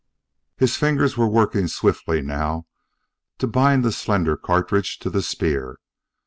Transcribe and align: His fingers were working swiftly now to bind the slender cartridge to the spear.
His 0.57 0.77
fingers 0.77 1.15
were 1.15 1.29
working 1.29 1.67
swiftly 1.67 2.23
now 2.23 2.65
to 3.37 3.45
bind 3.45 3.85
the 3.85 3.91
slender 3.91 4.35
cartridge 4.35 4.97
to 4.97 5.11
the 5.11 5.21
spear. 5.21 5.77